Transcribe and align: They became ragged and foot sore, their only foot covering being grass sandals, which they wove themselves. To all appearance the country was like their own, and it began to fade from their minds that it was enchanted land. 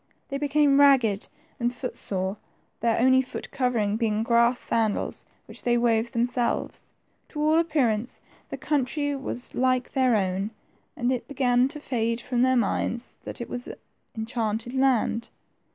They 0.29 0.39
became 0.39 0.79
ragged 0.79 1.27
and 1.59 1.71
foot 1.75 1.95
sore, 1.95 2.37
their 2.79 2.99
only 2.99 3.21
foot 3.21 3.51
covering 3.51 3.97
being 3.97 4.23
grass 4.23 4.59
sandals, 4.59 5.25
which 5.45 5.61
they 5.61 5.77
wove 5.77 6.11
themselves. 6.11 6.91
To 7.29 7.39
all 7.43 7.59
appearance 7.59 8.19
the 8.49 8.57
country 8.57 9.15
was 9.15 9.53
like 9.53 9.91
their 9.91 10.15
own, 10.15 10.49
and 10.97 11.11
it 11.11 11.27
began 11.27 11.67
to 11.67 11.79
fade 11.79 12.19
from 12.19 12.41
their 12.41 12.57
minds 12.57 13.17
that 13.25 13.39
it 13.41 13.47
was 13.47 13.69
enchanted 14.17 14.73
land. 14.73 15.29